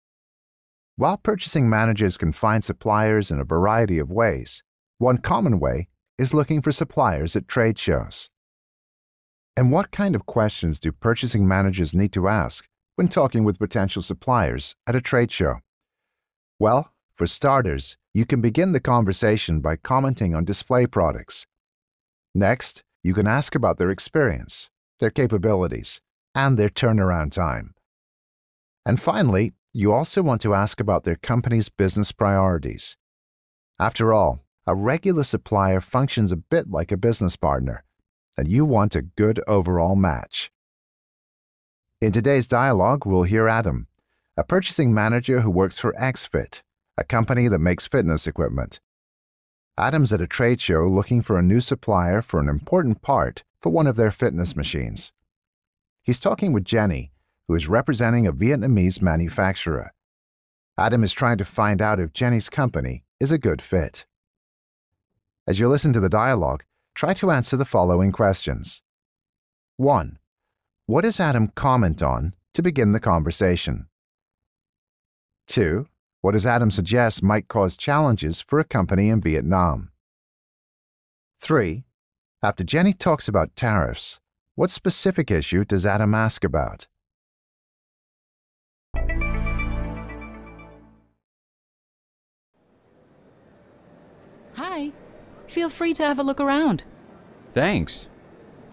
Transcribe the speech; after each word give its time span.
While 0.97 1.17
purchasing 1.17 1.71
managers 1.71 2.19
can 2.19 2.31
find 2.31 2.63
suppliers 2.63 3.31
in 3.31 3.41
a 3.41 3.45
variety 3.45 3.99
of 3.99 4.13
ways, 4.13 4.63
one 4.99 5.17
common 5.17 5.59
way 5.59 5.89
is 6.19 6.35
looking 6.35 6.61
for 6.61 6.73
suppliers 6.73 7.37
at 7.37 7.49
trade 7.49 7.79
shows. 7.79 8.29
And 9.57 9.73
what 9.73 9.93
kind 9.93 10.15
of 10.15 10.27
questions 10.27 10.79
do 10.79 10.93
purchasing 10.93 11.49
managers 11.49 11.95
need 11.95 12.13
to 12.13 12.29
ask 12.29 12.69
when 12.97 13.09
talking 13.09 13.45
with 13.45 13.59
potential 13.59 14.03
suppliers 14.03 14.75
at 14.87 14.95
a 14.95 15.01
trade 15.01 15.33
show? 15.33 15.61
Well, 16.59 16.93
for 17.15 17.27
starters, 17.27 17.97
you 18.15 18.27
can 18.27 18.41
begin 18.41 18.73
the 18.73 18.81
conversation 18.81 19.61
by 19.61 19.77
commenting 19.77 20.35
on 20.35 20.45
display 20.45 20.87
products. 20.87 21.47
Next, 22.35 22.83
you 23.03 23.15
can 23.15 23.27
ask 23.27 23.55
about 23.55 23.79
their 23.79 23.91
experience, 23.91 24.71
their 25.01 25.11
capabilities, 25.11 26.01
and 26.35 26.59
their 26.59 26.69
turnaround 26.69 27.33
time. 27.33 27.75
And 28.85 29.01
finally, 29.01 29.53
you 29.73 29.93
also 29.93 30.23
want 30.23 30.41
to 30.43 30.55
ask 30.55 30.81
about 30.81 31.05
their 31.05 31.17
company's 31.17 31.69
business 31.69 32.13
priorities. 32.13 32.97
After 33.79 34.13
all, 34.13 34.41
a 34.67 34.75
regular 34.75 35.25
supplier 35.25 35.81
functions 35.81 36.31
a 36.31 36.37
bit 36.37 36.71
like 36.71 36.93
a 36.93 36.97
business 36.97 37.37
partner 37.37 37.85
and 38.37 38.49
you 38.49 38.65
want 38.65 38.97
a 38.97 39.03
good 39.03 39.41
overall 39.47 39.97
match. 39.97 40.51
In 42.01 42.13
today's 42.13 42.49
dialogue, 42.49 43.07
we'll 43.07 43.23
hear 43.23 43.49
Adam, 43.49 43.87
a 44.37 44.45
purchasing 44.45 44.93
manager 44.95 45.41
who 45.41 45.51
works 45.51 45.79
for 45.79 45.93
XFIT, 45.93 46.63
a 46.99 47.05
company 47.05 47.49
that 47.49 47.59
makes 47.59 47.87
fitness 47.87 48.27
equipment. 48.27 48.81
Adam's 49.79 50.13
at 50.13 50.21
a 50.21 50.27
trade 50.27 50.61
show 50.61 50.87
looking 50.87 51.23
for 51.23 51.39
a 51.39 51.43
new 51.43 51.61
supplier 51.61 52.21
for 52.21 52.41
an 52.41 52.49
important 52.49 53.01
part 53.01 53.43
for 53.61 53.71
one 53.71 53.87
of 53.87 53.97
their 53.97 54.11
fitness 54.11 54.55
machines. 54.55 55.13
He's 56.03 56.21
talking 56.21 56.53
with 56.53 56.65
Jenny, 56.65 57.13
who 57.49 57.55
is 57.55 57.69
representing 57.69 58.27
a 58.27 58.33
Vietnamese 58.33 59.01
manufacturer. 59.01 59.93
Adam 60.77 61.03
is 61.03 61.13
trying 61.13 61.39
to 61.39 61.45
find 61.45 61.81
out 61.81 62.01
if 62.01 62.13
Jenny's 62.13 62.51
company 62.51 63.05
is 63.21 63.33
a 63.33 63.39
good 63.39 63.63
fit. 63.63 64.05
As 65.47 65.59
you 65.59 65.69
listen 65.69 65.93
to 65.93 66.01
the 66.01 66.09
dialogue, 66.09 66.65
try 66.95 67.15
to 67.15 67.31
answer 67.31 67.57
the 67.57 67.65
following 67.65 68.13
questions 68.13 68.83
1. 69.77 70.19
What 70.87 71.03
does 71.03 71.21
Adam 71.21 71.49
comment 71.49 72.03
on 72.03 72.35
to 72.53 72.63
begin 72.63 72.93
the 72.93 73.01
conversation? 73.01 73.87
2. 75.47 75.87
What 76.23 76.33
does 76.35 76.47
Adam 76.47 76.71
suggest 76.71 77.21
might 77.21 77.49
cause 77.49 77.77
challenges 77.77 78.41
for 78.41 78.61
a 78.61 78.65
company 78.65 79.09
in 79.09 79.21
Vietnam? 79.21 79.91
3. 81.41 81.83
After 82.45 82.63
Jenny 82.63 82.93
talks 82.93 83.27
about 83.27 83.57
tariffs, 83.57 84.21
what 84.55 84.71
specific 84.71 85.33
issue 85.33 85.65
does 85.65 85.85
Adam 85.85 86.15
ask 86.15 86.45
about? 86.45 86.87
Hi. 94.55 94.93
Feel 95.49 95.69
free 95.69 95.93
to 95.95 96.05
have 96.05 96.21
a 96.21 96.23
look 96.23 96.41
around. 96.41 96.85
Thanks. 97.51 98.09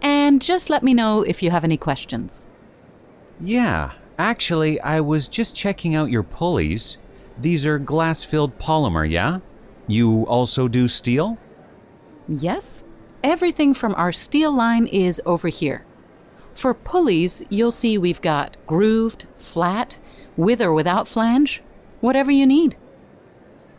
And 0.04 0.40
just 0.40 0.70
let 0.70 0.84
me 0.84 0.94
know 0.94 1.24
if 1.24 1.42
you 1.42 1.50
have 1.50 1.64
any 1.64 1.78
questions. 1.78 2.48
Yeah, 3.42 3.94
actually, 4.20 4.80
I 4.82 5.00
was 5.00 5.28
just 5.28 5.56
checking 5.56 5.96
out 5.96 6.12
your 6.12 6.22
pulleys. 6.22 7.00
These 7.42 7.66
are 7.66 7.80
glass 7.80 8.24
filled 8.24 8.58
polymer, 8.60 9.10
yeah? 9.10 9.40
You 9.88 10.24
also 10.28 10.68
do 10.68 10.88
steel? 10.88 11.38
Yes. 12.28 12.86
Everything 13.24 13.74
from 13.74 13.96
our 13.96 14.12
steel 14.12 14.56
line 14.56 14.86
is 14.88 15.22
over 15.26 15.48
here. 15.48 15.86
For 16.54 16.74
pulleys, 16.74 17.44
you'll 17.50 17.72
see 17.72 17.98
we've 17.98 18.22
got 18.22 18.58
grooved, 18.68 19.28
flat, 19.36 19.98
with 20.36 20.62
or 20.62 20.74
without 20.74 21.08
flange, 21.08 21.64
whatever 22.02 22.32
you 22.32 22.46
need. 22.46 22.76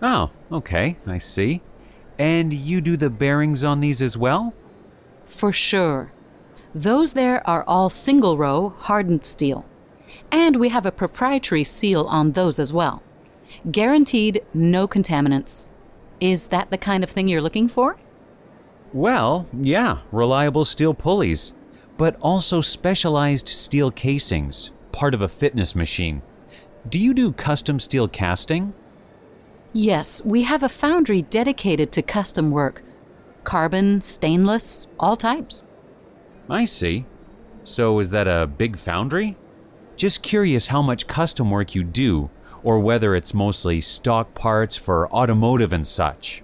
Oh, 0.02 0.30
okay, 0.50 0.96
I 1.06 1.18
see. 1.18 1.62
And 2.18 2.52
you 2.52 2.80
do 2.80 2.96
the 2.96 3.10
bearings 3.10 3.64
on 3.64 3.80
these 3.80 4.00
as 4.00 4.16
well? 4.16 4.54
For 5.26 5.52
sure. 5.52 6.12
Those 6.74 7.12
there 7.12 7.46
are 7.48 7.64
all 7.66 7.90
single 7.90 8.38
row 8.38 8.74
hardened 8.78 9.24
steel. 9.24 9.66
And 10.30 10.56
we 10.56 10.70
have 10.70 10.86
a 10.86 10.92
proprietary 10.92 11.64
seal 11.64 12.04
on 12.06 12.32
those 12.32 12.58
as 12.58 12.72
well. 12.72 13.02
Guaranteed 13.70 14.42
no 14.54 14.86
contaminants. 14.88 15.68
Is 16.20 16.48
that 16.48 16.70
the 16.70 16.78
kind 16.78 17.02
of 17.02 17.10
thing 17.10 17.28
you're 17.28 17.40
looking 17.40 17.68
for? 17.68 17.96
Well, 18.92 19.46
yeah, 19.52 19.98
reliable 20.10 20.64
steel 20.64 20.94
pulleys, 20.94 21.52
but 21.96 22.16
also 22.20 22.60
specialized 22.60 23.48
steel 23.48 23.90
casings, 23.90 24.72
part 24.92 25.14
of 25.14 25.22
a 25.22 25.28
fitness 25.28 25.74
machine. 25.74 26.22
Do 26.88 26.98
you 26.98 27.14
do 27.14 27.32
custom 27.32 27.78
steel 27.78 28.08
casting? 28.08 28.72
Yes, 29.72 30.24
we 30.24 30.42
have 30.42 30.62
a 30.62 30.68
foundry 30.68 31.22
dedicated 31.22 31.92
to 31.92 32.02
custom 32.02 32.50
work 32.50 32.82
carbon, 33.44 34.00
stainless, 34.00 34.86
all 34.98 35.16
types. 35.16 35.64
I 36.48 36.66
see. 36.66 37.06
So 37.64 37.98
is 37.98 38.10
that 38.10 38.28
a 38.28 38.46
big 38.46 38.76
foundry? 38.76 39.36
Just 39.96 40.22
curious 40.22 40.66
how 40.66 40.82
much 40.82 41.06
custom 41.06 41.50
work 41.50 41.74
you 41.74 41.82
do, 41.82 42.30
or 42.62 42.78
whether 42.80 43.14
it's 43.14 43.34
mostly 43.34 43.80
stock 43.80 44.34
parts 44.34 44.76
for 44.76 45.10
automotive 45.12 45.72
and 45.72 45.86
such. 45.86 46.42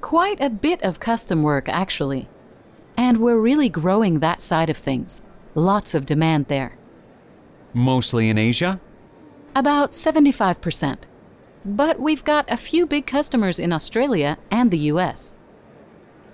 Quite 0.00 0.40
a 0.40 0.50
bit 0.50 0.82
of 0.82 1.00
custom 1.00 1.42
work, 1.42 1.68
actually. 1.68 2.28
And 2.96 3.18
we're 3.18 3.38
really 3.38 3.68
growing 3.68 4.20
that 4.20 4.40
side 4.40 4.70
of 4.70 4.76
things. 4.76 5.22
Lots 5.54 5.94
of 5.94 6.06
demand 6.06 6.46
there. 6.46 6.76
Mostly 7.72 8.28
in 8.28 8.38
Asia? 8.38 8.80
About 9.54 9.90
75%. 9.90 11.04
But 11.64 12.00
we've 12.00 12.24
got 12.24 12.50
a 12.50 12.56
few 12.56 12.86
big 12.86 13.06
customers 13.06 13.58
in 13.58 13.72
Australia 13.72 14.38
and 14.50 14.70
the 14.70 14.90
US. 14.92 15.36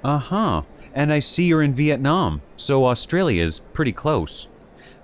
Uh 0.03 0.19
huh. 0.19 0.63
And 0.95 1.13
I 1.13 1.19
see 1.19 1.45
you're 1.45 1.63
in 1.63 1.75
Vietnam, 1.75 2.41
so 2.57 2.87
Australia's 2.87 3.61
pretty 3.73 3.93
close. 3.93 4.49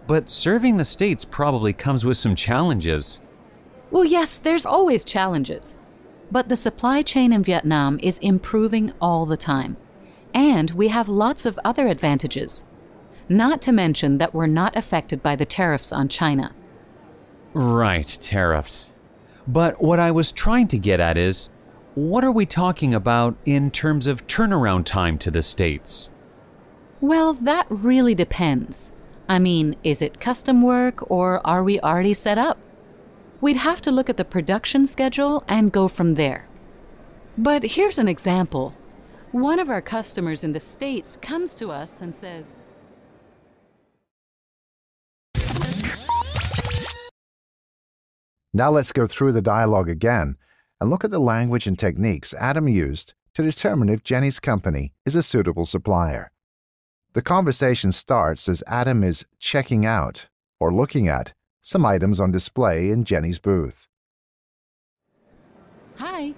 But 0.06 0.30
serving 0.30 0.76
the 0.76 0.84
States 0.84 1.24
probably 1.24 1.72
comes 1.72 2.04
with 2.04 2.16
some 2.16 2.34
challenges. 2.34 3.20
Well, 3.94 4.04
yes, 4.04 4.38
there's 4.38 4.66
always 4.66 5.04
challenges. 5.04 5.78
But 6.28 6.48
the 6.48 6.56
supply 6.56 7.02
chain 7.02 7.32
in 7.32 7.44
Vietnam 7.44 8.00
is 8.02 8.18
improving 8.18 8.92
all 9.00 9.24
the 9.24 9.36
time. 9.36 9.76
And 10.34 10.72
we 10.72 10.88
have 10.88 11.08
lots 11.08 11.46
of 11.46 11.60
other 11.64 11.86
advantages. 11.86 12.64
Not 13.28 13.62
to 13.62 13.70
mention 13.70 14.18
that 14.18 14.34
we're 14.34 14.48
not 14.48 14.76
affected 14.76 15.22
by 15.22 15.36
the 15.36 15.46
tariffs 15.46 15.92
on 15.92 16.08
China. 16.08 16.52
Right, 17.52 18.08
tariffs. 18.20 18.90
But 19.46 19.80
what 19.80 20.00
I 20.00 20.10
was 20.10 20.32
trying 20.32 20.66
to 20.68 20.78
get 20.78 20.98
at 20.98 21.16
is 21.16 21.50
what 21.94 22.24
are 22.24 22.32
we 22.32 22.46
talking 22.46 22.94
about 22.94 23.36
in 23.44 23.70
terms 23.70 24.08
of 24.08 24.26
turnaround 24.26 24.86
time 24.86 25.18
to 25.18 25.30
the 25.30 25.40
States? 25.40 26.10
Well, 27.00 27.34
that 27.34 27.66
really 27.68 28.16
depends. 28.16 28.90
I 29.28 29.38
mean, 29.38 29.76
is 29.84 30.02
it 30.02 30.18
custom 30.18 30.62
work 30.62 31.08
or 31.12 31.46
are 31.46 31.62
we 31.62 31.78
already 31.78 32.12
set 32.12 32.38
up? 32.38 32.58
We'd 33.40 33.56
have 33.56 33.80
to 33.82 33.90
look 33.90 34.08
at 34.08 34.16
the 34.16 34.24
production 34.24 34.86
schedule 34.86 35.44
and 35.48 35.72
go 35.72 35.88
from 35.88 36.14
there. 36.14 36.48
But 37.36 37.62
here's 37.62 37.98
an 37.98 38.08
example. 38.08 38.74
One 39.32 39.58
of 39.58 39.68
our 39.68 39.82
customers 39.82 40.44
in 40.44 40.52
the 40.52 40.60
States 40.60 41.16
comes 41.16 41.54
to 41.56 41.70
us 41.70 42.00
and 42.00 42.14
says, 42.14 42.68
Now 48.56 48.70
let's 48.70 48.92
go 48.92 49.08
through 49.08 49.32
the 49.32 49.42
dialogue 49.42 49.88
again 49.88 50.36
and 50.80 50.88
look 50.88 51.04
at 51.04 51.10
the 51.10 51.18
language 51.18 51.66
and 51.66 51.76
techniques 51.76 52.32
Adam 52.34 52.68
used 52.68 53.14
to 53.34 53.42
determine 53.42 53.88
if 53.88 54.04
Jenny's 54.04 54.38
company 54.38 54.92
is 55.04 55.16
a 55.16 55.24
suitable 55.24 55.64
supplier. 55.64 56.30
The 57.14 57.22
conversation 57.22 57.90
starts 57.90 58.48
as 58.48 58.62
Adam 58.68 59.02
is 59.02 59.26
checking 59.40 59.84
out 59.84 60.28
or 60.60 60.72
looking 60.72 61.08
at 61.08 61.32
some 61.64 61.86
items 61.86 62.20
on 62.20 62.30
display 62.30 62.90
in 62.90 63.04
Jenny's 63.04 63.38
booth. 63.38 63.88
Hi, 65.96 66.34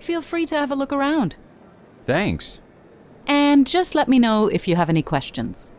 feel 0.00 0.20
free 0.20 0.46
to 0.46 0.56
have 0.56 0.72
a 0.72 0.74
look 0.74 0.92
around. 0.92 1.36
Thanks. 2.02 2.60
And 3.26 3.68
just 3.68 3.94
let 3.94 4.08
me 4.08 4.18
know 4.18 4.48
if 4.48 4.66
you 4.66 4.74
have 4.74 4.90
any 4.90 5.02
questions. 5.02 5.72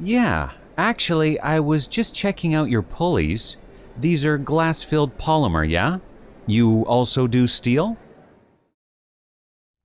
Yeah, 0.00 0.52
actually, 0.78 1.38
I 1.40 1.60
was 1.60 1.86
just 1.86 2.14
checking 2.14 2.54
out 2.54 2.70
your 2.70 2.82
pulleys. 2.82 3.58
These 3.98 4.24
are 4.24 4.38
glass 4.38 4.82
filled 4.82 5.18
polymer, 5.18 5.68
yeah? 5.68 5.98
You 6.46 6.86
also 6.86 7.26
do 7.26 7.46
steel? 7.46 7.98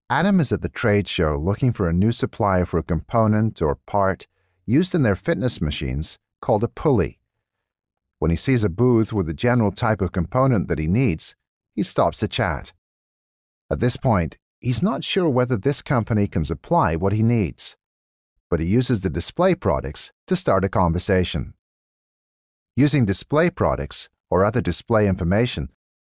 Adam 0.10 0.40
is 0.40 0.54
at 0.54 0.62
the 0.62 0.70
trade 0.70 1.10
show 1.10 1.38
looking 1.38 1.74
for 1.74 1.90
a 1.90 1.94
new 1.94 2.14
supplier 2.14 2.66
for 2.66 2.78
a 2.78 2.84
component 2.84 3.62
or 3.62 3.76
part 3.86 4.28
used 4.66 4.96
in 4.96 5.04
their 5.04 5.16
fitness 5.16 5.60
machines 5.60 6.18
called 6.40 6.64
a 6.64 6.70
pulley. 6.70 7.20
When 8.24 8.30
he 8.30 8.38
sees 8.38 8.64
a 8.64 8.70
booth 8.70 9.12
with 9.12 9.28
the 9.28 9.34
general 9.34 9.70
type 9.70 10.00
of 10.00 10.14
component 10.14 10.70
that 10.70 10.80
he 10.80 10.88
needs, 10.88 11.36
he 11.76 11.84
stops 11.84 12.20
to 12.20 12.30
chat. 12.30 12.72
At 13.70 13.82
this 13.82 13.98
point, 13.98 14.38
he's 14.62 14.82
not 14.82 15.04
sure 15.04 15.28
whether 15.28 15.58
this 15.58 15.82
company 15.82 16.28
can 16.28 16.46
supply 16.46 16.96
what 16.96 17.12
he 17.12 17.22
needs, 17.22 17.76
but 18.50 18.62
he 18.62 18.66
uses 18.66 19.02
the 19.02 19.10
display 19.10 19.56
products 19.56 20.14
to 20.28 20.38
start 20.38 20.64
a 20.64 20.70
conversation. 20.70 21.54
Using 22.78 23.04
display 23.04 23.50
products 23.50 24.08
or 24.30 24.46
other 24.46 24.62
display 24.62 25.06
information 25.06 25.68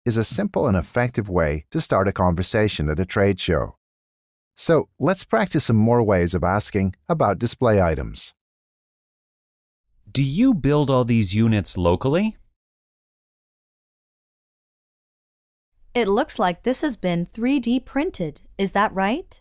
is 0.05 0.15
a 0.15 0.23
simple 0.23 0.65
and 0.65 0.77
effective 0.77 1.29
way 1.29 1.65
to 1.71 1.81
start 1.81 2.07
a 2.07 2.13
conversation 2.13 2.89
at 2.89 3.01
a 3.01 3.05
trade 3.05 3.37
show. 3.37 3.75
So 4.55 4.87
let's 4.97 5.25
practice 5.25 5.65
some 5.65 5.75
more 5.75 6.01
ways 6.01 6.33
of 6.33 6.45
asking 6.45 6.95
about 7.09 7.37
display 7.37 7.81
items. 7.81 8.33
Do 10.17 10.23
you 10.23 10.55
build 10.55 10.89
all 10.89 11.05
these 11.05 11.35
units 11.35 11.77
locally? 11.77 12.37
It 15.93 16.07
looks 16.07 16.39
like 16.39 16.63
this 16.63 16.81
has 16.81 16.97
been 16.97 17.27
3D 17.27 17.85
printed. 17.85 18.41
Is 18.57 18.71
that 18.71 18.91
right? 18.95 19.39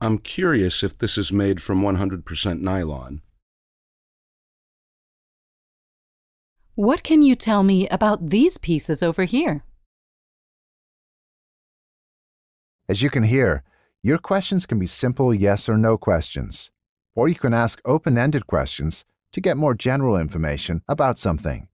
I'm 0.00 0.18
curious 0.18 0.82
if 0.82 0.98
this 0.98 1.16
is 1.16 1.30
made 1.30 1.62
from 1.62 1.82
100% 1.82 2.60
nylon. 2.62 3.22
What 6.74 7.04
can 7.04 7.22
you 7.22 7.36
tell 7.36 7.62
me 7.62 7.86
about 7.90 8.30
these 8.30 8.58
pieces 8.58 9.04
over 9.04 9.22
here? 9.22 9.62
As 12.88 13.02
you 13.02 13.08
can 13.08 13.22
hear, 13.22 13.62
your 14.02 14.18
questions 14.18 14.66
can 14.66 14.80
be 14.80 14.86
simple 14.86 15.32
yes 15.32 15.68
or 15.68 15.76
no 15.76 15.96
questions, 15.96 16.72
or 17.14 17.28
you 17.28 17.34
can 17.34 17.54
ask 17.54 17.80
open 17.84 18.16
ended 18.16 18.46
questions 18.46 19.04
to 19.32 19.40
get 19.40 19.56
more 19.56 19.74
general 19.74 20.16
information 20.16 20.82
about 20.88 21.18
something. 21.18 21.68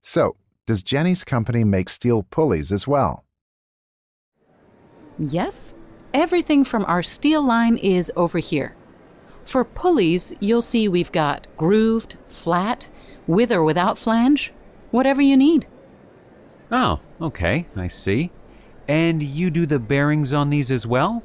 So, 0.00 0.36
does 0.66 0.82
Jenny's 0.82 1.24
company 1.24 1.64
make 1.64 1.88
steel 1.88 2.22
pulleys 2.22 2.72
as 2.72 2.86
well? 2.86 3.24
Yes, 5.18 5.74
everything 6.14 6.62
from 6.64 6.84
our 6.84 7.02
steel 7.02 7.44
line 7.44 7.76
is 7.76 8.12
over 8.16 8.38
here. 8.38 8.76
For 9.44 9.64
pulleys, 9.64 10.34
you'll 10.40 10.62
see 10.62 10.88
we've 10.88 11.10
got 11.10 11.46
grooved, 11.56 12.18
flat, 12.26 12.88
with 13.26 13.50
or 13.50 13.64
without 13.64 13.98
flange, 13.98 14.52
whatever 14.90 15.22
you 15.22 15.36
need. 15.36 15.66
Oh, 16.70 17.00
okay, 17.20 17.66
I 17.74 17.86
see. 17.86 18.30
And 18.86 19.22
you 19.22 19.50
do 19.50 19.66
the 19.66 19.78
bearings 19.78 20.32
on 20.32 20.50
these 20.50 20.70
as 20.70 20.86
well? 20.86 21.22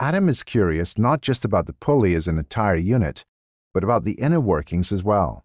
Adam 0.00 0.28
is 0.28 0.42
curious 0.42 0.98
not 0.98 1.22
just 1.22 1.44
about 1.44 1.66
the 1.66 1.72
pulley 1.72 2.14
as 2.14 2.26
an 2.26 2.36
entire 2.36 2.74
unit, 2.74 3.24
but 3.72 3.84
about 3.84 4.04
the 4.04 4.14
inner 4.14 4.40
workings 4.40 4.90
as 4.90 5.04
well. 5.04 5.44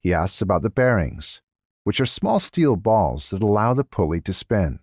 He 0.00 0.12
asks 0.12 0.42
about 0.42 0.62
the 0.62 0.70
bearings, 0.70 1.40
which 1.84 2.00
are 2.00 2.06
small 2.06 2.38
steel 2.38 2.76
balls 2.76 3.30
that 3.30 3.42
allow 3.42 3.72
the 3.72 3.84
pulley 3.84 4.20
to 4.22 4.32
spin. 4.32 4.80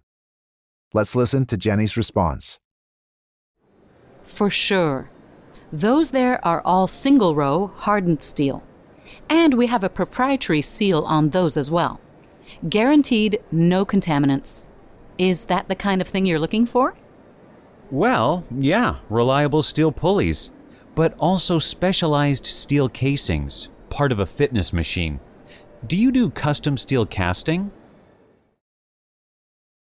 Let's 0.91 1.15
listen 1.15 1.45
to 1.47 1.57
Jenny's 1.57 1.95
response. 1.95 2.59
For 4.23 4.49
sure. 4.49 5.09
Those 5.71 6.11
there 6.11 6.43
are 6.45 6.61
all 6.65 6.87
single 6.87 7.35
row 7.35 7.71
hardened 7.75 8.23
steel. 8.23 8.63
And 9.29 9.53
we 9.53 9.67
have 9.67 9.83
a 9.83 9.89
proprietary 9.89 10.61
seal 10.61 11.03
on 11.03 11.29
those 11.29 11.57
as 11.57 11.69
well. 11.69 11.99
Guaranteed 12.69 13.39
no 13.51 13.85
contaminants. 13.85 14.65
Is 15.17 15.45
that 15.45 15.67
the 15.67 15.75
kind 15.75 16.01
of 16.01 16.07
thing 16.07 16.25
you're 16.25 16.39
looking 16.39 16.65
for? 16.65 16.95
Well, 17.93 18.43
yeah, 18.49 18.95
reliable 19.07 19.61
steel 19.61 19.91
pulleys, 19.91 20.49
but 20.95 21.13
also 21.19 21.59
specialized 21.59 22.47
steel 22.47 22.89
casings, 22.89 23.69
part 23.91 24.11
of 24.11 24.17
a 24.17 24.25
fitness 24.25 24.73
machine. 24.73 25.19
Do 25.85 25.95
you 25.95 26.11
do 26.11 26.31
custom 26.31 26.75
steel 26.75 27.05
casting? 27.05 27.71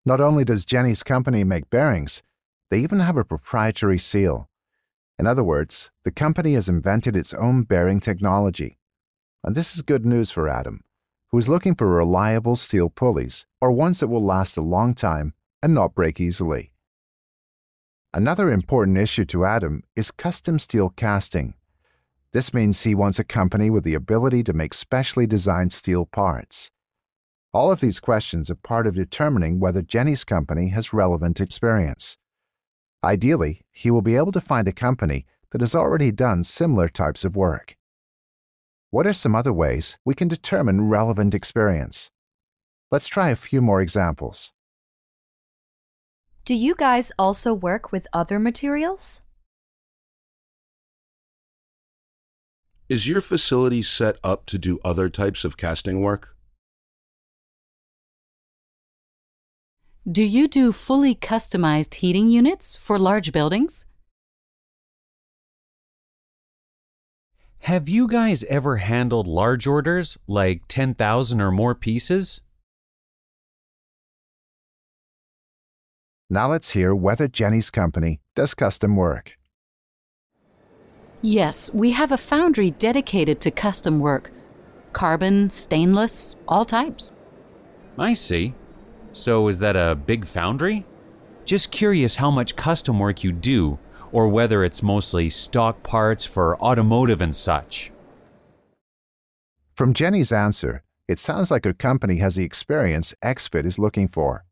Not 0.05 0.19
only 0.19 0.43
does 0.43 0.65
Jenny's 0.65 1.03
company 1.03 1.45
make 1.45 1.69
bearings, 1.69 2.21
they 2.69 2.79
even 2.79 2.99
have 2.99 3.15
a 3.15 3.23
proprietary 3.23 3.97
seal. 3.97 4.49
In 5.17 5.25
other 5.25 5.45
words, 5.45 5.89
the 6.03 6.11
company 6.11 6.55
has 6.55 6.67
invented 6.67 7.15
its 7.15 7.33
own 7.33 7.63
bearing 7.63 8.01
technology. 8.01 8.77
And 9.41 9.55
this 9.55 9.74
is 9.74 9.83
good 9.83 10.05
news 10.05 10.31
for 10.31 10.50
Adam, 10.50 10.81
who 11.29 11.38
is 11.38 11.47
looking 11.47 11.75
for 11.75 11.88
reliable 11.88 12.57
steel 12.57 12.89
pulleys 12.89 13.45
or 13.62 13.71
ones 13.71 14.01
that 14.01 14.09
will 14.09 14.25
last 14.25 14.57
a 14.57 14.62
long 14.62 14.95
time 14.95 15.33
and 15.63 15.74
not 15.74 15.95
break 15.95 16.19
easily. 16.19 16.70
Another 18.13 18.50
important 18.50 18.98
issue 18.98 19.24
to 19.24 19.46
Adam 19.46 19.84
is 19.96 20.12
custom 20.12 20.60
steel 20.60 20.89
casting. 20.89 21.53
This 22.34 22.53
means 22.53 22.84
he 22.84 22.94
wants 22.94 23.20
a 23.20 23.24
company 23.24 23.70
with 23.70 23.86
the 23.86 23.94
ability 23.94 24.44
to 24.44 24.53
make 24.53 24.74
specially 24.74 25.25
designed 25.25 25.72
steel 25.72 26.06
parts. 26.06 26.70
All 27.53 27.72
of 27.72 27.80
these 27.80 28.01
questions 28.01 28.51
are 28.51 28.56
part 28.56 28.86
of 28.86 28.96
determining 28.96 29.62
whether 29.62 29.82
Jenny's 29.82 30.25
company 30.25 30.70
has 30.70 30.91
relevant 30.91 31.39
experience. 31.39 32.18
Ideally, 33.01 33.62
he 33.72 33.89
will 33.89 34.01
be 34.01 34.18
able 34.18 34.34
to 34.34 34.41
find 34.41 34.68
a 34.68 34.74
company 34.74 35.25
that 35.51 35.62
has 35.62 35.74
already 35.74 36.12
done 36.12 36.44
similar 36.44 36.89
types 36.89 37.24
of 37.24 37.38
work. 37.38 37.77
What 38.89 39.08
are 39.08 39.13
some 39.13 39.36
other 39.36 39.53
ways 39.53 39.98
we 40.03 40.15
can 40.15 40.27
determine 40.27 40.89
relevant 40.89 41.34
experience? 41.34 42.12
Let's 42.91 43.08
try 43.08 43.30
a 43.30 43.38
few 43.38 43.62
more 43.62 43.80
examples. 43.80 44.51
Do 46.43 46.55
you 46.55 46.74
guys 46.74 47.12
also 47.19 47.53
work 47.53 47.91
with 47.91 48.07
other 48.12 48.39
materials? 48.39 49.21
Is 52.89 53.07
your 53.07 53.21
facility 53.21 53.83
set 53.83 54.17
up 54.24 54.48
to 54.48 54.57
do 54.57 54.79
other 54.83 55.07
types 55.07 55.45
of 55.45 55.55
casting 55.55 56.01
work? 56.01 56.36
Do 60.12 60.24
you 60.24 60.48
do 60.48 60.71
fully 60.71 61.13
customized 61.13 61.93
heating 61.95 62.27
units 62.27 62.75
for 62.75 62.98
large 62.98 63.31
buildings? 63.31 63.86
Have 67.60 67.88
you 67.88 68.07
guys 68.07 68.43
ever 68.45 68.77
handled 68.77 69.27
large 69.27 69.67
orders, 69.67 70.17
like 70.27 70.63
10,000 70.67 71.39
or 71.39 71.51
more 71.51 71.75
pieces? 71.75 72.41
Now 76.33 76.47
let's 76.47 76.69
hear 76.69 76.95
whether 76.95 77.27
Jenny's 77.27 77.69
company 77.69 78.21
does 78.38 78.53
custom 78.53 78.95
work. 78.95 79.38
Yes, 81.21 81.69
we 81.73 81.91
have 81.91 82.13
a 82.13 82.17
foundry 82.17 82.71
dedicated 82.71 83.41
to 83.41 83.51
custom 83.51 84.00
work 84.00 84.31
carbon, 84.93 85.50
stainless, 85.50 86.38
all 86.47 86.63
types. 86.63 87.11
I 87.97 88.13
see. 88.13 88.53
So 89.11 89.50
is 89.50 89.59
that 89.59 89.75
a 89.75 89.93
big 89.93 90.25
foundry? 90.25 90.85
Just 91.43 91.69
curious 91.69 92.15
how 92.15 92.31
much 92.31 92.55
custom 92.55 92.97
work 92.97 93.25
you 93.25 93.33
do, 93.33 93.77
or 94.13 94.29
whether 94.29 94.63
it's 94.63 94.81
mostly 94.81 95.29
stock 95.29 95.83
parts 95.83 96.25
for 96.25 96.57
automotive 96.61 97.21
and 97.21 97.35
such. 97.35 97.91
From 99.75 99.93
Jenny's 99.93 100.31
answer, 100.31 100.83
it 101.09 101.19
sounds 101.19 101.51
like 101.51 101.65
her 101.65 101.73
company 101.73 102.17
has 102.17 102.35
the 102.35 102.45
experience 102.45 103.13
XFIT 103.21 103.65
is 103.65 103.77
looking 103.77 104.07
for. 104.07 104.45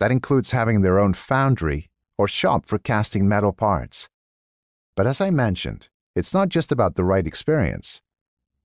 That 0.00 0.10
includes 0.10 0.50
having 0.50 0.80
their 0.80 0.98
own 0.98 1.12
foundry 1.12 1.88
or 2.18 2.26
shop 2.26 2.66
for 2.66 2.78
casting 2.78 3.28
metal 3.28 3.52
parts. 3.52 4.08
But 4.96 5.06
as 5.06 5.20
I 5.20 5.30
mentioned, 5.30 5.88
it's 6.16 6.34
not 6.34 6.48
just 6.48 6.72
about 6.72 6.96
the 6.96 7.04
right 7.04 7.26
experience. 7.26 8.02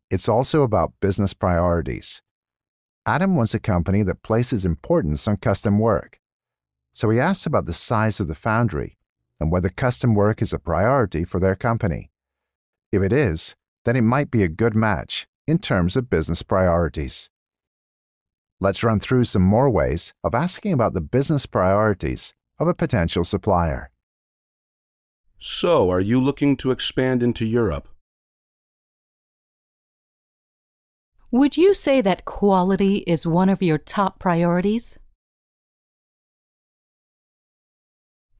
It's 0.09 0.27
also 0.27 0.63
about 0.63 0.93
business 0.99 1.33
priorities. 1.33 2.21
Adam 3.05 3.35
wants 3.35 3.53
a 3.53 3.59
company 3.59 4.01
that 4.03 4.23
places 4.23 4.65
importance 4.65 5.27
on 5.27 5.37
custom 5.37 5.77
work. 5.77 6.19
So 6.91 7.09
he 7.09 7.19
asks 7.19 7.45
about 7.45 7.65
the 7.65 7.73
size 7.73 8.19
of 8.19 8.27
the 8.27 8.35
foundry 8.35 8.97
and 9.39 9.51
whether 9.51 9.69
custom 9.69 10.15
work 10.15 10.41
is 10.41 10.53
a 10.53 10.59
priority 10.59 11.23
for 11.23 11.39
their 11.39 11.55
company. 11.55 12.09
If 12.91 13.01
it 13.01 13.11
is, 13.11 13.55
then 13.83 13.95
it 13.95 14.01
might 14.01 14.31
be 14.31 14.43
a 14.43 14.47
good 14.47 14.75
match 14.75 15.27
in 15.45 15.57
terms 15.59 15.95
of 15.95 16.09
business 16.09 16.41
priorities. 16.41 17.29
Let's 18.65 18.83
run 18.83 18.99
through 18.99 19.25
some 19.25 19.43
more 19.43 19.69
ways 19.69 20.11
of 20.23 20.33
asking 20.33 20.73
about 20.73 20.95
the 20.95 20.99
business 21.17 21.45
priorities 21.45 22.33
of 22.57 22.67
a 22.67 22.73
potential 22.73 23.23
supplier. 23.23 23.91
So, 25.37 25.91
are 25.91 25.99
you 25.99 26.19
looking 26.19 26.57
to 26.57 26.71
expand 26.71 27.21
into 27.21 27.45
Europe? 27.45 27.87
Would 31.29 31.57
you 31.57 31.75
say 31.75 32.01
that 32.01 32.25
quality 32.25 33.03
is 33.05 33.27
one 33.27 33.49
of 33.49 33.61
your 33.61 33.77
top 33.77 34.17
priorities? 34.17 34.97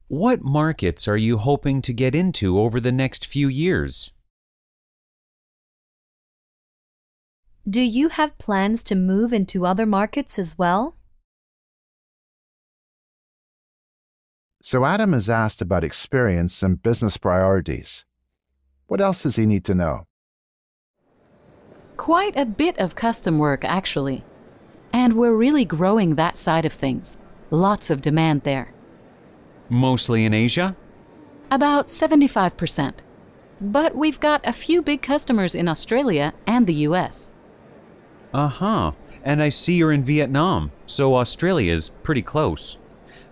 What 0.08 0.42
markets 0.42 1.06
are 1.06 1.16
you 1.16 1.38
hoping 1.38 1.82
to 1.82 1.92
get 1.92 2.16
into 2.16 2.58
over 2.58 2.80
the 2.80 2.90
next 2.90 3.24
few 3.26 3.46
years? 3.46 4.10
Do 7.68 7.80
you 7.80 8.10
have 8.10 8.38
plans 8.38 8.84
to 8.84 8.94
move 8.94 9.32
into 9.32 9.66
other 9.66 9.86
markets 9.86 10.38
as 10.38 10.56
well? 10.56 10.94
So 14.62 14.84
Adam 14.84 15.12
is 15.12 15.28
asked 15.28 15.60
about 15.60 15.82
experience 15.82 16.62
and 16.62 16.80
business 16.80 17.16
priorities. 17.16 18.04
What 18.86 19.00
else 19.00 19.24
does 19.24 19.34
he 19.34 19.46
need 19.46 19.64
to 19.64 19.74
know? 19.74 20.06
Quite 21.96 22.36
a 22.36 22.46
bit 22.46 22.78
of 22.78 22.94
custom 22.94 23.40
work, 23.40 23.64
actually. 23.64 24.22
And 24.92 25.14
we're 25.14 25.34
really 25.34 25.64
growing 25.64 26.14
that 26.14 26.36
side 26.36 26.66
of 26.66 26.72
things. 26.72 27.18
Lots 27.50 27.90
of 27.90 28.00
demand 28.00 28.42
there. 28.42 28.72
Mostly 29.68 30.24
in 30.24 30.32
Asia? 30.32 30.76
About 31.50 31.88
75%. 31.88 33.00
But 33.60 33.96
we've 33.96 34.20
got 34.20 34.40
a 34.44 34.52
few 34.52 34.82
big 34.82 35.02
customers 35.02 35.56
in 35.56 35.66
Australia 35.66 36.32
and 36.46 36.68
the 36.68 36.86
US. 36.90 37.32
Uh 38.36 38.48
huh. 38.48 38.92
And 39.24 39.42
I 39.42 39.48
see 39.48 39.76
you're 39.76 39.92
in 39.92 40.04
Vietnam, 40.04 40.70
so 40.84 41.14
Australia 41.14 41.72
is 41.72 41.88
pretty 42.02 42.20
close. 42.20 42.76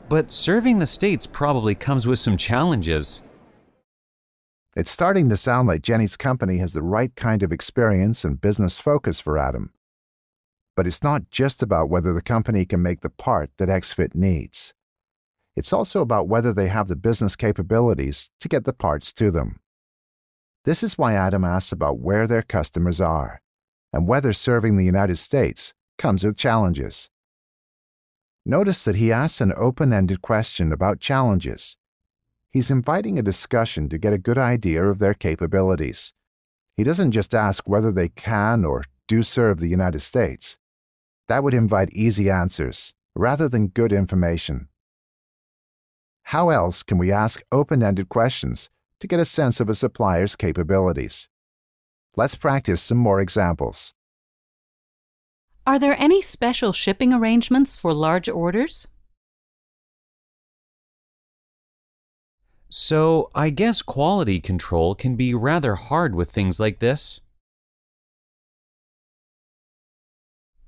But 0.09 0.33
serving 0.33 0.79
the 0.79 0.87
States 0.87 1.27
probably 1.27 1.75
comes 1.75 2.07
with 2.07 2.19
some 2.19 2.39
challenges. 2.39 3.23
It's 4.75 4.91
starting 4.91 5.29
to 5.29 5.37
sound 5.37 5.69
like 5.69 5.83
Jenny's 5.83 6.17
company 6.17 6.57
has 6.57 6.73
the 6.73 6.81
right 6.81 7.15
kind 7.17 7.43
of 7.43 7.53
experience 7.53 8.25
and 8.25 8.41
business 8.41 8.79
focus 8.79 9.21
for 9.21 9.37
Adam. 9.37 9.75
But 10.75 10.87
it's 10.87 11.03
not 11.03 11.31
just 11.31 11.63
about 11.63 11.91
whether 11.91 12.15
the 12.15 12.23
company 12.23 12.65
can 12.65 12.81
make 12.81 13.03
the 13.03 13.11
part 13.11 13.51
that 13.59 13.69
XFIT 13.69 14.15
needs. 14.15 14.73
It's 15.55 15.75
also 15.75 16.01
about 16.01 16.29
whether 16.29 16.55
they 16.55 16.69
have 16.69 16.89
the 16.89 16.97
business 16.97 17.37
capabilities 17.37 18.31
to 18.41 18.49
get 18.49 18.65
the 18.65 18.73
parts 18.73 19.13
to 19.13 19.31
them. 19.31 19.61
This 20.65 20.83
is 20.83 20.97
why 20.97 21.13
Adam 21.13 21.45
asks 21.45 21.73
about 21.73 21.99
where 21.99 22.27
their 22.27 22.43
customers 22.43 23.03
are 23.03 23.43
and 23.95 24.09
whether 24.09 24.33
serving 24.33 24.77
the 24.77 24.85
United 24.85 25.17
States 25.17 25.73
comes 25.99 26.25
with 26.25 26.37
challenges. 26.37 27.09
Notice 28.45 28.83
that 28.85 28.97
he 28.97 29.13
asks 29.13 29.41
an 29.41 29.53
open 29.57 29.93
ended 29.93 30.21
question 30.21 30.73
about 30.73 30.99
challenges. 30.99 31.77
He's 32.51 32.73
inviting 32.73 33.19
a 33.19 33.23
discussion 33.23 33.89
to 33.89 33.97
get 33.97 34.13
a 34.13 34.19
good 34.19 34.37
idea 34.37 34.85
of 34.85 34.99
their 34.99 35.15
capabilities. 35.15 36.13
He 36.77 36.83
doesn't 36.83 37.13
just 37.13 37.35
ask 37.35 37.69
whether 37.69 37.93
they 37.93 38.09
can 38.09 38.65
or 38.65 38.83
do 39.07 39.23
serve 39.23 39.61
the 39.61 39.69
United 39.69 40.01
States. 40.01 40.59
That 41.29 41.45
would 41.45 41.55
invite 41.55 41.93
easy 41.93 42.29
answers 42.29 42.95
rather 43.15 43.49
than 43.49 43.69
good 43.69 43.93
information. 43.93 44.69
How 46.25 46.49
else 46.51 46.83
can 46.83 46.99
we 46.99 47.13
ask 47.13 47.43
open 47.53 47.81
ended 47.83 48.09
questions 48.09 48.71
to 48.99 49.07
get 49.07 49.21
a 49.21 49.25
sense 49.25 49.61
of 49.61 49.69
a 49.69 49.75
supplier's 49.75 50.35
capabilities? 50.35 51.29
Let's 52.17 52.37
practice 52.37 52.81
some 52.81 52.99
more 52.99 53.21
examples. 53.21 53.93
Are 55.67 55.79
there 55.79 55.97
any 55.99 56.23
special 56.23 56.73
shipping 56.73 57.13
arrangements 57.13 57.77
for 57.77 57.93
large 57.93 58.29
orders? 58.29 58.87
So, 62.69 63.31
I 63.35 63.51
guess 63.51 63.83
quality 63.83 64.41
control 64.41 64.95
can 64.95 65.17
be 65.17 65.33
rather 65.33 65.75
hard 65.75 66.15
with 66.15 66.31
things 66.31 66.61
like 66.61 66.81
this. 66.81 67.21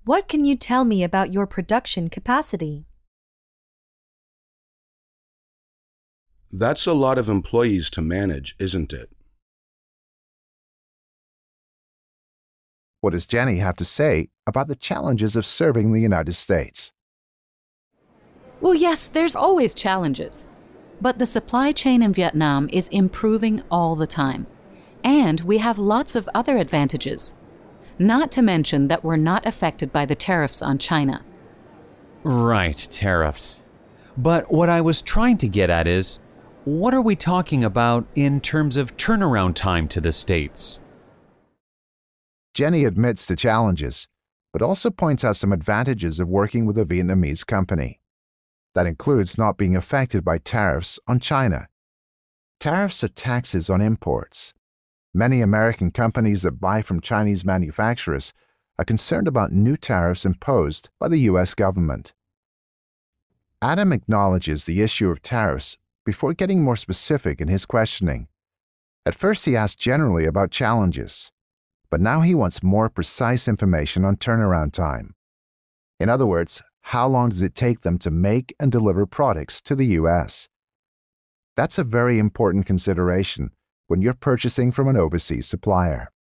What 0.05 0.29
can 0.29 0.45
you 0.45 0.57
tell 0.57 0.85
me 0.85 1.03
about 1.03 1.33
your 1.33 1.47
production 1.47 2.09
capacity? 2.09 2.87
That's 6.53 6.87
a 6.87 6.93
lot 6.93 7.19
of 7.19 7.29
employees 7.29 7.91
to 7.91 8.03
manage, 8.03 8.55
isn't 8.59 8.93
it? 8.93 9.11
What 13.07 13.13
does 13.13 13.29
Jenny 13.29 13.59
have 13.59 13.77
to 13.77 13.85
say 13.85 14.31
about 14.49 14.67
the 14.67 14.75
challenges 14.75 15.37
of 15.37 15.47
serving 15.47 15.93
the 15.93 16.01
United 16.01 16.33
States? 16.33 16.91
Well, 18.61 18.75
yes, 18.75 19.07
there's 19.07 19.37
always 19.37 19.77
challenges. 19.77 20.49
But 21.01 21.21
the 21.21 21.25
supply 21.25 21.71
chain 21.71 22.03
in 22.03 22.13
Vietnam 22.13 22.69
is 22.73 22.89
improving 22.89 23.63
all 23.71 23.95
the 23.95 24.09
time. 24.09 24.49
And 25.05 25.41
we 25.43 25.59
have 25.59 25.79
lots 25.79 26.17
of 26.17 26.29
other 26.35 26.57
advantages. 26.57 27.35
Not 27.97 28.33
to 28.33 28.43
mention 28.43 28.89
that 28.89 29.05
we're 29.05 29.15
not 29.15 29.47
affected 29.47 29.93
by 29.93 30.05
the 30.05 30.17
tariffs 30.17 30.61
on 30.61 30.77
China. 30.77 31.25
Right, 32.25 32.89
tariffs. 32.91 33.61
But 34.19 34.51
what 34.51 34.69
I 34.69 34.81
was 34.81 35.01
trying 35.01 35.39
to 35.39 35.49
get 35.49 35.71
at 35.71 35.87
is 35.87 36.19
what 36.65 36.93
are 36.93 37.03
we 37.03 37.15
talking 37.15 37.63
about 37.63 38.05
in 38.17 38.41
terms 38.41 38.77
of 38.77 38.97
turnaround 38.97 39.55
time 39.55 39.87
to 39.91 40.01
the 40.01 40.11
States? 40.11 40.81
Jenny 42.57 42.87
admits 42.87 43.27
to 43.27 43.37
challenges, 43.37 44.09
but 44.51 44.63
also 44.63 44.89
points 44.89 45.27
out 45.27 45.37
some 45.37 45.53
advantages 45.53 46.19
of 46.19 46.27
working 46.27 46.65
with 46.65 46.79
a 46.79 46.87
Vietnamese 46.87 47.47
company. 47.47 48.01
That 48.75 48.87
includes 48.87 49.37
not 49.37 49.59
being 49.59 49.77
affected 49.77 50.25
by 50.25 50.39
tariffs 50.39 50.99
on 51.07 51.21
China. 51.21 51.69
Tariffs 52.59 53.05
are 53.05 53.09
taxes 53.09 53.69
on 53.69 53.83
imports. 53.83 54.55
Many 55.13 55.43
American 55.43 55.91
companies 55.91 56.45
that 56.45 56.59
buy 56.59 56.81
from 56.81 57.03
Chinese 57.03 57.45
manufacturers 57.45 58.33
are 58.79 58.87
concerned 58.87 59.29
about 59.29 59.53
new 59.53 59.77
tariffs 59.77 60.25
imposed 60.25 60.89
by 60.99 61.09
the 61.09 61.21
U.S. 61.29 61.53
government. 61.53 62.15
Adam 63.61 63.93
acknowledges 63.93 64.65
the 64.65 64.81
issue 64.81 65.11
of 65.11 65.21
tariffs 65.21 65.77
before 66.07 66.33
getting 66.33 66.63
more 66.63 66.77
specific 66.77 67.39
in 67.39 67.49
his 67.49 67.67
questioning. 67.67 68.29
At 69.05 69.15
first, 69.15 69.45
he 69.45 69.55
asked 69.55 69.79
generally 69.79 70.25
about 70.25 70.51
challenges, 70.51 71.31
but 71.91 72.01
now 72.01 72.21
he 72.21 72.35
wants 72.35 72.63
more 72.63 72.89
precise 72.89 73.49
information 73.49 74.05
on 74.05 74.17
turnaround 74.17 74.73
time. 74.73 75.15
In 75.99 76.09
other 76.09 76.27
words, 76.27 76.63
how 76.83 77.09
long 77.09 77.31
does 77.31 77.43
it 77.43 77.55
take 77.55 77.81
them 77.81 77.99
to 77.99 78.11
make 78.11 78.55
and 78.61 78.71
deliver 78.71 79.07
products 79.07 79.61
to 79.63 79.75
the 79.75 79.87
U.S.? 80.01 80.49
That's 81.57 81.79
a 81.79 81.85
very 81.85 82.19
important 82.19 82.67
consideration 82.67 83.51
when 83.87 84.03
you're 84.03 84.15
purchasing 84.15 84.73
from 84.73 84.89
an 84.89 84.97
overseas 84.97 85.47
supplier. 85.47 86.11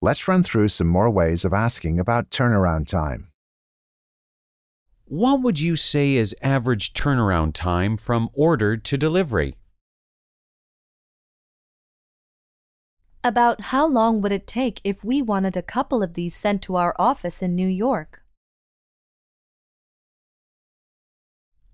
Let's 0.00 0.26
run 0.26 0.42
through 0.42 0.68
some 0.68 0.88
more 0.88 1.10
ways 1.10 1.44
of 1.44 1.52
asking 1.52 1.98
about 1.98 2.30
turnaround 2.30 2.86
time. 2.86 3.28
What 5.04 5.42
would 5.42 5.60
you 5.60 5.76
say 5.76 6.14
is 6.14 6.34
average 6.42 6.92
turnaround 6.92 7.54
time 7.54 7.96
from 7.96 8.28
order 8.32 8.76
to 8.76 8.98
delivery? 8.98 9.56
About 13.24 13.60
how 13.60 13.86
long 13.86 14.20
would 14.20 14.32
it 14.32 14.48
take 14.48 14.80
if 14.82 15.04
we 15.04 15.22
wanted 15.22 15.56
a 15.56 15.62
couple 15.62 16.02
of 16.02 16.14
these 16.14 16.34
sent 16.34 16.60
to 16.62 16.74
our 16.74 16.92
office 16.98 17.40
in 17.40 17.54
New 17.54 17.68
York? 17.68 18.24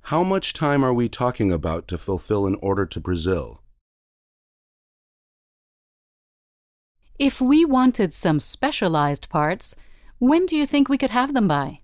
How 0.03 0.23
much 0.23 0.53
time 0.53 0.85
are 0.85 0.93
we 0.93 1.09
talking 1.09 1.51
about 1.51 1.89
to 1.89 1.97
fulfill 1.97 2.47
an 2.47 2.57
order 2.61 2.85
to 2.85 3.01
Brazil? 3.01 3.63
If 7.19 7.41
we 7.41 7.65
wanted 7.65 8.13
some 8.13 8.41
specialized 8.41 9.31
parts, 9.31 9.75
when 10.19 10.45
do 10.45 10.55
you 10.55 10.67
think 10.67 10.89
we 10.89 10.99
could 10.99 11.11
have 11.11 11.33
them 11.33 11.49
by? 11.49 11.81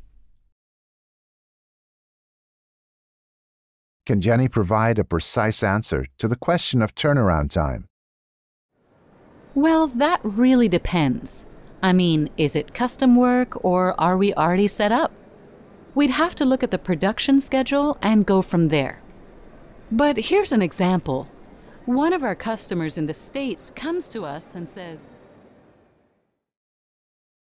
Can 4.04 4.20
Jenny 4.20 4.48
provide 4.48 4.98
a 4.98 5.04
precise 5.04 5.62
answer 5.62 6.06
to 6.18 6.28
the 6.28 6.36
question 6.36 6.82
of 6.82 6.94
turnaround 6.94 7.48
time? 7.48 7.88
Well, 9.54 9.86
that 9.88 10.20
really 10.24 10.68
depends. 10.68 11.46
I 11.82 11.92
mean, 11.92 12.30
is 12.36 12.56
it 12.56 12.74
custom 12.74 13.14
work 13.14 13.64
or 13.64 13.98
are 14.00 14.16
we 14.16 14.34
already 14.34 14.66
set 14.66 14.90
up? 14.90 15.12
We'd 15.94 16.10
have 16.10 16.34
to 16.36 16.44
look 16.44 16.62
at 16.62 16.70
the 16.70 16.78
production 16.78 17.38
schedule 17.38 17.96
and 18.02 18.26
go 18.26 18.42
from 18.42 18.68
there. 18.68 19.00
But 19.92 20.16
here's 20.16 20.50
an 20.50 20.62
example. 20.62 21.28
One 21.84 22.12
of 22.12 22.24
our 22.24 22.34
customers 22.34 22.98
in 22.98 23.06
the 23.06 23.14
States 23.14 23.70
comes 23.70 24.08
to 24.08 24.24
us 24.24 24.54
and 24.54 24.68
says, 24.68 25.20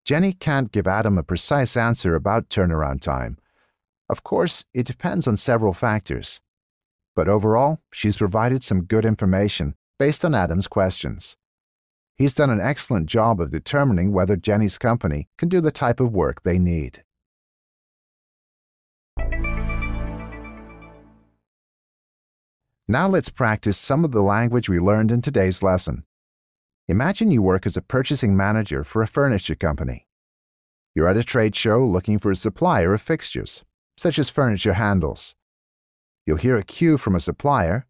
Jenny 0.04 0.32
can't 0.32 0.72
give 0.72 0.88
Adam 0.88 1.18
a 1.18 1.22
precise 1.22 1.76
answer 1.76 2.16
about 2.16 2.48
turnaround 2.48 3.00
time. 3.00 3.38
Of 4.08 4.24
course, 4.24 4.64
it 4.74 4.86
depends 4.86 5.28
on 5.28 5.36
several 5.36 5.72
factors. 5.72 6.40
But 7.14 7.28
overall, 7.28 7.80
she's 7.92 8.16
provided 8.16 8.64
some 8.64 8.84
good 8.84 9.04
information 9.04 9.76
based 9.98 10.24
on 10.24 10.34
Adam's 10.34 10.66
questions. 10.66 11.36
He's 12.20 12.34
done 12.34 12.50
an 12.50 12.60
excellent 12.60 13.06
job 13.06 13.40
of 13.40 13.48
determining 13.48 14.12
whether 14.12 14.36
Jenny's 14.36 14.76
company 14.76 15.30
can 15.38 15.48
do 15.48 15.62
the 15.62 15.70
type 15.70 16.00
of 16.00 16.12
work 16.12 16.42
they 16.42 16.58
need. 16.58 17.02
Now 22.86 23.08
let's 23.08 23.30
practice 23.30 23.78
some 23.78 24.04
of 24.04 24.12
the 24.12 24.20
language 24.20 24.68
we 24.68 24.78
learned 24.78 25.10
in 25.10 25.22
today's 25.22 25.62
lesson. 25.62 26.04
Imagine 26.88 27.32
you 27.32 27.40
work 27.40 27.64
as 27.64 27.78
a 27.78 27.80
purchasing 27.80 28.36
manager 28.36 28.84
for 28.84 29.00
a 29.00 29.06
furniture 29.06 29.54
company. 29.54 30.06
You're 30.94 31.08
at 31.08 31.16
a 31.16 31.24
trade 31.24 31.56
show 31.56 31.86
looking 31.86 32.18
for 32.18 32.30
a 32.30 32.36
supplier 32.36 32.92
of 32.92 33.00
fixtures, 33.00 33.64
such 33.96 34.18
as 34.18 34.28
furniture 34.28 34.74
handles. 34.74 35.36
You'll 36.26 36.36
hear 36.36 36.58
a 36.58 36.64
cue 36.64 36.98
from 36.98 37.14
a 37.14 37.20
supplier, 37.20 37.86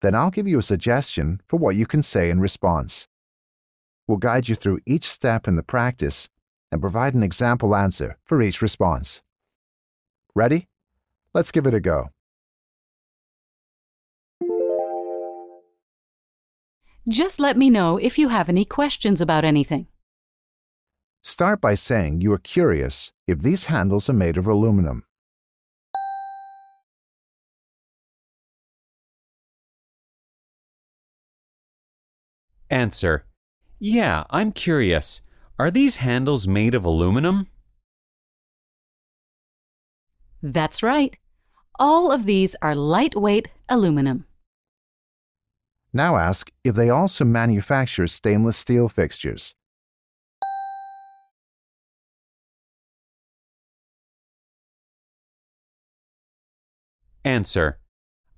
then 0.00 0.16
I'll 0.16 0.32
give 0.32 0.48
you 0.48 0.58
a 0.58 0.62
suggestion 0.62 1.40
for 1.46 1.56
what 1.56 1.76
you 1.76 1.86
can 1.86 2.02
say 2.02 2.30
in 2.30 2.40
response. 2.40 3.06
We'll 4.10 4.18
guide 4.18 4.48
you 4.48 4.56
through 4.56 4.80
each 4.86 5.08
step 5.08 5.46
in 5.46 5.54
the 5.54 5.62
practice 5.62 6.28
and 6.72 6.80
provide 6.80 7.14
an 7.14 7.22
example 7.22 7.76
answer 7.76 8.16
for 8.24 8.42
each 8.42 8.60
response. 8.60 9.22
Ready? 10.34 10.66
Let's 11.32 11.52
give 11.52 11.64
it 11.64 11.74
a 11.74 11.78
go. 11.78 12.10
Just 17.06 17.38
let 17.38 17.56
me 17.56 17.70
know 17.70 17.98
if 17.98 18.18
you 18.18 18.30
have 18.30 18.48
any 18.48 18.64
questions 18.64 19.20
about 19.20 19.44
anything. 19.44 19.86
Start 21.22 21.60
by 21.60 21.74
saying 21.74 22.20
you 22.20 22.32
are 22.32 22.38
curious 22.38 23.12
if 23.28 23.42
these 23.42 23.66
handles 23.66 24.10
are 24.10 24.12
made 24.12 24.36
of 24.36 24.48
aluminum. 24.48 25.04
Answer. 32.68 33.24
Yeah, 33.82 34.24
I'm 34.28 34.52
curious. 34.52 35.22
Are 35.58 35.70
these 35.70 35.96
handles 35.96 36.46
made 36.46 36.74
of 36.74 36.84
aluminum? 36.84 37.46
That's 40.42 40.82
right. 40.82 41.16
All 41.78 42.12
of 42.12 42.24
these 42.24 42.54
are 42.60 42.74
lightweight 42.74 43.48
aluminum. 43.70 44.26
Now 45.94 46.18
ask 46.18 46.50
if 46.62 46.74
they 46.74 46.90
also 46.90 47.24
manufacture 47.24 48.06
stainless 48.06 48.58
steel 48.58 48.90
fixtures. 48.90 49.54
Answer. 57.24 57.78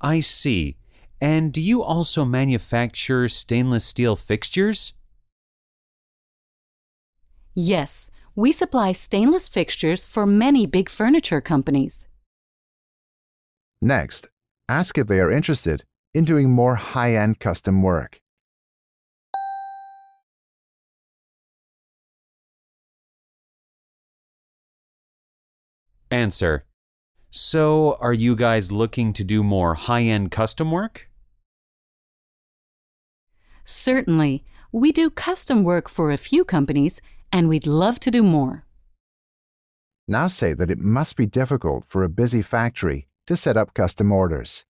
I 0.00 0.20
see. 0.20 0.76
And 1.20 1.52
do 1.52 1.60
you 1.60 1.82
also 1.82 2.24
manufacture 2.24 3.28
stainless 3.28 3.84
steel 3.84 4.14
fixtures? 4.14 4.92
Yes, 7.54 8.10
we 8.34 8.50
supply 8.50 8.92
stainless 8.92 9.48
fixtures 9.48 10.06
for 10.06 10.24
many 10.24 10.66
big 10.66 10.88
furniture 10.88 11.42
companies. 11.42 12.08
Next, 13.82 14.28
ask 14.68 14.96
if 14.96 15.06
they 15.06 15.20
are 15.20 15.30
interested 15.30 15.84
in 16.14 16.24
doing 16.24 16.50
more 16.50 16.76
high 16.76 17.14
end 17.14 17.40
custom 17.40 17.82
work. 17.82 18.20
Answer. 26.10 26.64
So, 27.30 27.96
are 28.00 28.12
you 28.12 28.36
guys 28.36 28.70
looking 28.70 29.14
to 29.14 29.24
do 29.24 29.42
more 29.42 29.74
high 29.74 30.02
end 30.02 30.30
custom 30.30 30.70
work? 30.70 31.08
Certainly, 33.64 34.44
we 34.70 34.92
do 34.92 35.08
custom 35.10 35.64
work 35.64 35.88
for 35.88 36.10
a 36.10 36.18
few 36.18 36.44
companies 36.44 37.00
and 37.32 37.48
we'd 37.48 37.66
love 37.66 37.98
to 38.00 38.10
do 38.10 38.22
more. 38.22 38.64
Now 40.06 40.28
say 40.28 40.52
that 40.52 40.70
it 40.70 40.78
must 40.78 41.16
be 41.16 41.26
difficult 41.26 41.84
for 41.88 42.04
a 42.04 42.08
busy 42.08 42.42
factory 42.42 43.08
to 43.26 43.36
set 43.36 43.56
up 43.56 43.72
custom 43.72 44.12
orders. 44.12 44.64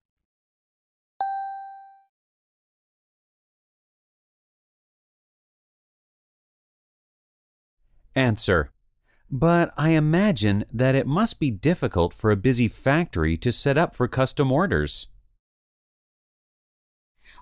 Answer. 8.15 8.71
But 9.31 9.73
I 9.79 9.91
imagine 9.91 10.67
that 10.71 10.95
it 10.95 11.07
must 11.07 11.41
be 11.41 11.51
difficult 11.51 12.13
for 12.13 12.31
a 12.31 12.37
busy 12.37 12.69
factory 12.69 13.39
to 13.39 13.51
set 13.51 13.79
up 13.79 13.95
for 13.95 14.07
custom 14.07 14.53
orders. 14.53 15.07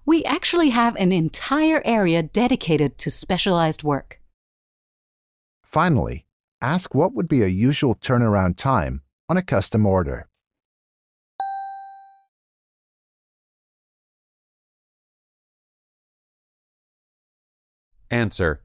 We 0.07 0.25
actually 0.25 0.71
have 0.71 0.95
an 0.95 1.11
entire 1.11 1.83
area 1.85 2.23
dedicated 2.23 2.97
to 2.99 3.11
specialized 3.11 3.83
work. 3.83 4.21
Finally, 5.71 6.27
ask 6.61 6.97
what 6.97 7.15
would 7.15 7.29
be 7.29 7.45
a 7.45 7.47
usual 7.47 7.95
turnaround 7.95 8.57
time 8.57 9.03
on 9.29 9.37
a 9.37 9.43
custom 9.43 9.87
order. 9.87 10.27
Answer. 18.11 18.63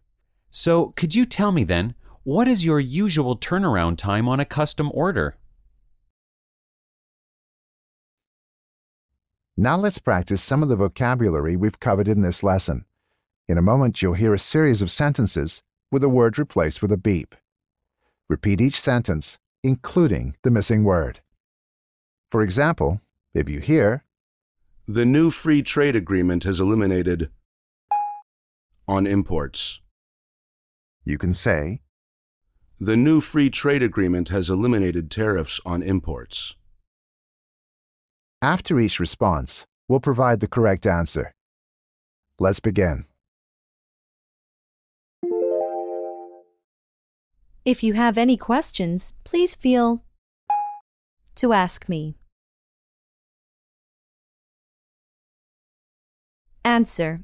So, 0.50 0.94
could 0.96 1.14
you 1.14 1.28
tell 1.28 1.52
me 1.52 1.64
then, 1.64 1.94
what 2.24 2.48
is 2.48 2.66
your 2.66 2.80
usual 2.80 3.38
turnaround 3.38 4.00
time 4.00 4.28
on 4.28 4.40
a 4.40 4.46
custom 4.46 4.90
order? 4.92 5.38
Now 9.56 9.78
let's 9.78 10.00
practice 10.00 10.42
some 10.42 10.64
of 10.64 10.70
the 10.70 10.76
vocabulary 10.76 11.56
we've 11.56 11.80
covered 11.80 12.08
in 12.08 12.22
this 12.22 12.42
lesson. 12.42 12.86
In 13.48 13.60
a 13.60 13.62
moment, 13.62 14.02
you'll 14.02 14.16
hear 14.16 14.34
a 14.34 14.40
series 14.40 14.82
of 14.82 14.90
sentences 14.90 15.62
with 15.96 16.04
a 16.04 16.10
word 16.10 16.38
replaced 16.38 16.82
with 16.82 16.92
a 16.92 16.98
beep. 16.98 17.36
Repeat 18.28 18.60
each 18.60 18.78
sentence, 18.78 19.40
including 19.64 20.36
the 20.44 20.52
missing 20.52 20.84
word. 20.84 21.22
For 22.30 22.42
example, 22.42 23.00
if 23.34 23.48
you 23.48 23.62
hear, 23.62 24.04
The 24.90 25.06
new 25.06 25.32
free 25.32 25.62
trade 25.62 25.96
agreement 25.96 26.44
has 26.44 26.60
eliminated 26.60 27.30
on 28.90 29.08
imports. 29.08 29.80
you 31.06 31.18
can 31.18 31.34
say, 31.34 31.80
The 32.78 32.98
new 32.98 33.22
free 33.22 33.50
trade 33.50 33.82
agreement 33.82 34.28
has 34.36 34.50
eliminated 34.50 35.10
tariffs 35.10 35.62
on 35.66 35.82
imports. 35.82 36.56
after 38.42 38.80
each 38.82 39.00
response, 39.00 39.66
we'll 39.88 40.02
provide 40.10 40.40
the 40.42 40.54
correct 40.56 40.86
answer. 40.86 41.32
Let's 42.38 42.60
begin. 42.60 43.06
If 47.66 47.82
you 47.82 47.94
have 47.94 48.16
any 48.16 48.38
questions, 48.38 49.14
please 49.24 49.56
feel 49.56 50.04
to 51.34 51.52
ask 51.52 51.90
me. 51.90 52.16
Answer. 56.64 57.24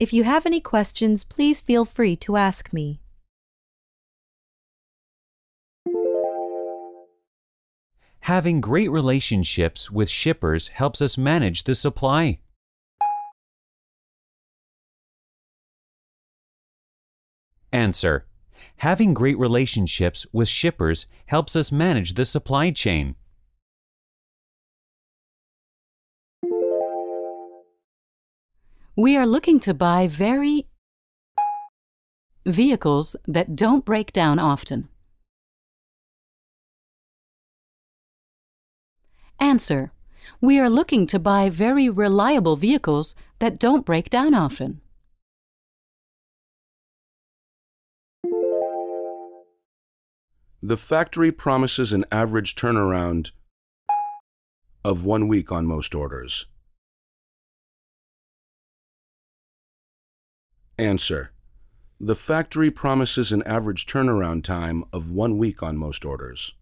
If 0.00 0.12
you 0.12 0.24
have 0.24 0.44
any 0.44 0.60
questions, 0.60 1.22
please 1.22 1.60
feel 1.60 1.84
free 1.84 2.16
to 2.16 2.36
ask 2.36 2.72
me. 2.72 3.00
Having 8.22 8.62
great 8.62 8.90
relationships 8.90 9.88
with 9.88 10.10
shippers 10.10 10.68
helps 10.68 11.00
us 11.00 11.16
manage 11.16 11.62
the 11.62 11.76
supply. 11.76 12.40
Answer. 17.72 18.26
Having 18.78 19.14
great 19.14 19.38
relationships 19.38 20.26
with 20.32 20.48
shippers 20.48 21.06
helps 21.26 21.56
us 21.56 21.72
manage 21.72 22.14
the 22.14 22.24
supply 22.24 22.70
chain. 22.70 23.14
We 28.94 29.16
are 29.16 29.26
looking 29.26 29.60
to 29.60 29.74
buy 29.74 30.08
very 30.08 30.66
vehicles 32.46 33.16
that 33.26 33.56
don't 33.56 33.84
break 33.84 34.12
down 34.12 34.38
often. 34.38 34.88
Answer. 39.38 39.92
We 40.40 40.58
are 40.58 40.70
looking 40.70 41.06
to 41.08 41.18
buy 41.18 41.50
very 41.50 41.88
reliable 41.88 42.56
vehicles 42.56 43.14
that 43.38 43.58
don't 43.58 43.86
break 43.86 44.10
down 44.10 44.34
often. 44.34 44.80
The 50.66 50.76
factory 50.76 51.30
promises 51.30 51.92
an 51.92 52.04
average 52.10 52.56
turnaround 52.56 53.30
of 54.84 55.06
one 55.06 55.28
week 55.28 55.52
on 55.52 55.64
most 55.64 55.94
orders. 55.94 56.46
Answer. 60.76 61.30
The 62.00 62.16
factory 62.16 62.72
promises 62.72 63.30
an 63.30 63.44
average 63.44 63.86
turnaround 63.86 64.42
time 64.42 64.82
of 64.92 65.12
one 65.12 65.38
week 65.38 65.62
on 65.62 65.76
most 65.76 66.04
orders. 66.04 66.52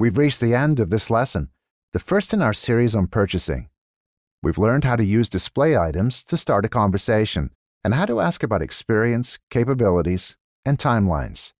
We've 0.00 0.18
reached 0.18 0.40
the 0.40 0.56
end 0.56 0.80
of 0.80 0.90
this 0.90 1.10
lesson, 1.10 1.50
the 1.92 2.00
first 2.00 2.34
in 2.34 2.42
our 2.42 2.52
series 2.52 2.96
on 2.96 3.06
purchasing. 3.06 3.68
We've 4.44 4.58
learned 4.58 4.84
how 4.84 4.96
to 4.96 5.04
use 5.04 5.30
display 5.30 5.74
items 5.74 6.22
to 6.24 6.36
start 6.36 6.66
a 6.66 6.68
conversation 6.68 7.48
and 7.82 7.94
how 7.94 8.04
to 8.04 8.20
ask 8.20 8.42
about 8.42 8.60
experience, 8.60 9.38
capabilities, 9.48 10.36
and 10.66 10.76
timelines. 10.76 11.54